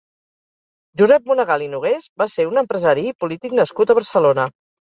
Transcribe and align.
Josep 1.01 1.29
Monegal 1.31 1.65
i 1.67 1.69
Nogués 1.75 2.09
va 2.23 2.29
ser 2.37 2.47
un 2.53 2.63
empresari 2.65 3.07
i 3.11 3.15
polític 3.25 3.57
nascut 3.63 3.93
a 3.93 3.99
Barcelona. 4.01 4.49